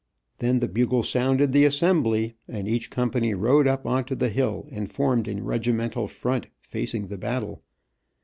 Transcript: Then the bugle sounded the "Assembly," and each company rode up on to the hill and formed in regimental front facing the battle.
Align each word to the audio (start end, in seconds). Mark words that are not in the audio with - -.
Then 0.39 0.61
the 0.61 0.67
bugle 0.67 1.03
sounded 1.03 1.51
the 1.51 1.63
"Assembly," 1.63 2.35
and 2.47 2.67
each 2.67 2.89
company 2.89 3.35
rode 3.35 3.67
up 3.67 3.85
on 3.85 4.03
to 4.05 4.15
the 4.15 4.29
hill 4.29 4.65
and 4.71 4.89
formed 4.89 5.27
in 5.27 5.45
regimental 5.45 6.07
front 6.07 6.47
facing 6.59 7.05
the 7.09 7.19
battle. 7.19 7.61